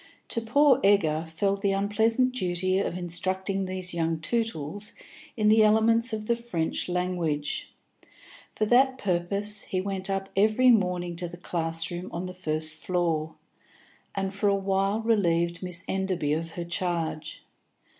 [0.29, 4.93] To poor Egger fell the unpleasant duty of instructing these young Tootles
[5.37, 7.71] in the elements of the French language.
[8.51, 12.73] For that purpose he went up every morning to the class room on the first
[12.73, 13.35] floor,
[14.15, 17.45] and for a while relieved Miss Enderby of her charge.